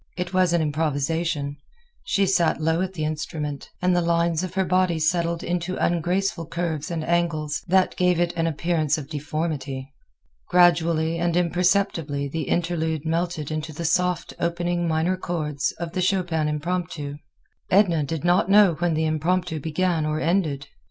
[0.17, 1.57] It was an improvisation.
[2.05, 6.47] She sat low at the instrument, and the lines of her body settled into ungraceful
[6.47, 9.93] curves and angles that gave it an appearance of deformity.
[10.49, 16.47] Gradually and imperceptibly the interlude melted into the soft opening minor chords of the Chopin
[16.47, 17.17] Impromptu.
[17.69, 20.67] Edna did not know when the Impromptu began or ended.